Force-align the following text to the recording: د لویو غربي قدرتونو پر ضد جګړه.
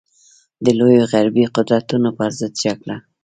د 0.63 0.65
لویو 0.79 1.09
غربي 1.11 1.45
قدرتونو 1.55 2.09
پر 2.17 2.31
ضد 2.39 2.53
جګړه. 2.63 2.95